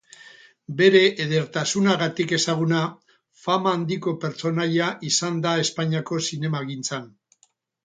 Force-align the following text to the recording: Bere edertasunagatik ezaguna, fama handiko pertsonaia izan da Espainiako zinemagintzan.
Bere 0.77 1.01
edertasunagatik 1.25 2.33
ezaguna, 2.37 2.79
fama 3.43 3.75
handiko 3.79 4.15
pertsonaia 4.25 4.89
izan 5.13 5.39
da 5.47 5.55
Espainiako 5.67 6.23
zinemagintzan. 6.33 7.09